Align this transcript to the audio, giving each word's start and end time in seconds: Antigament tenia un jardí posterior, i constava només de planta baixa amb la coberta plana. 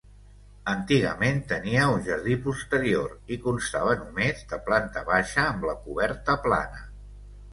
Antigament 0.71 1.35
tenia 1.51 1.83
un 1.95 1.99
jardí 2.07 2.37
posterior, 2.45 3.13
i 3.35 3.37
constava 3.45 3.93
només 3.99 4.41
de 4.53 4.59
planta 4.69 5.03
baixa 5.13 5.47
amb 5.53 5.69
la 5.71 5.79
coberta 5.83 6.41
plana. 6.47 6.83